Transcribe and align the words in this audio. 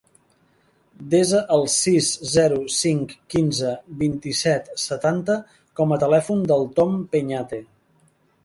Desa 1.13 1.41
el 1.57 1.65
sis, 1.73 2.07
zero, 2.31 2.57
cinc, 2.77 3.13
quinze, 3.33 3.75
vint-i-set, 4.01 4.73
setanta 4.87 5.39
com 5.81 5.95
a 5.95 6.01
telèfon 6.07 6.45
del 6.55 6.67
Tom 6.81 7.01
Peñate. 7.15 7.63